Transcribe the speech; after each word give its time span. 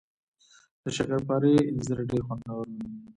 د 0.81 0.85
شکرپارې 0.95 1.53
انځر 1.69 1.97
ډیر 2.09 2.21
خوندور 2.27 2.65
وي 2.71 2.81